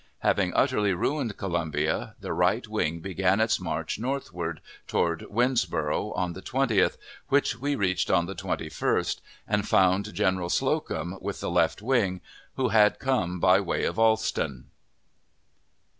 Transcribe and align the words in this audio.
Having 0.21 0.55
utterly 0.55 0.93
ruined 0.95 1.37
Columbia, 1.37 2.15
the 2.19 2.33
right 2.33 2.67
wing 2.67 3.01
began 3.01 3.39
its 3.39 3.59
march 3.59 3.99
northward, 3.99 4.59
toward 4.87 5.19
Winnsboro', 5.29 6.11
on 6.17 6.33
the 6.33 6.41
20th, 6.41 6.97
which 7.27 7.57
we 7.59 7.75
reached 7.75 8.09
on 8.09 8.25
the 8.25 8.33
21st, 8.33 9.19
and 9.47 9.67
found 9.67 10.11
General 10.15 10.49
Slocum, 10.49 11.19
with 11.21 11.39
the 11.39 11.51
left 11.51 11.83
wing, 11.83 12.19
who 12.55 12.69
had 12.69 12.97
come 12.97 13.39
by 13.39 13.57
the 13.57 13.63
way 13.63 13.83
of 13.83 13.99
Alston. 13.99 14.71